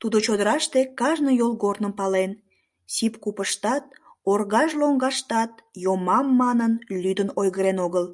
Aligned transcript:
Тудо 0.00 0.16
чодыраште 0.26 0.80
кажне 0.98 1.32
йолгорным 1.40 1.92
пален, 1.98 2.30
сип 2.94 3.14
купыштат, 3.22 3.84
оргаж 4.30 4.70
лоҥгаштат 4.80 5.52
йомам 5.84 6.26
манын, 6.40 6.72
лӱдын-ойгырен 7.02 7.78
огыл. 7.86 8.06